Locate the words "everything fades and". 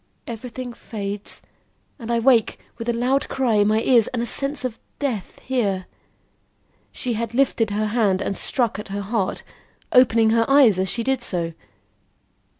0.25-2.09